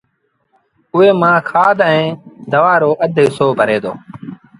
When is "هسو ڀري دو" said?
3.25-3.91